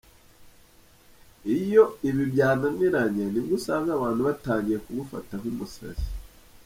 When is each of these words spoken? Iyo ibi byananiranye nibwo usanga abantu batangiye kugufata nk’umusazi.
Iyo 1.57 1.83
ibi 2.09 2.23
byananiranye 2.33 3.23
nibwo 3.31 3.53
usanga 3.59 3.89
abantu 3.93 4.21
batangiye 4.29 4.77
kugufata 4.85 5.31
nk’umusazi. 5.39 6.07